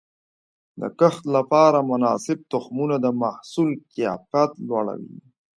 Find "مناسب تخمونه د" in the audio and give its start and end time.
1.91-3.07